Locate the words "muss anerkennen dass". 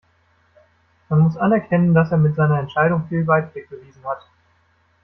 1.19-2.09